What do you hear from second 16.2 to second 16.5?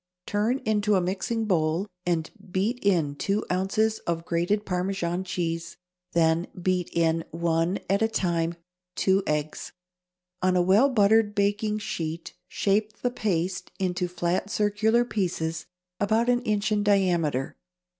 an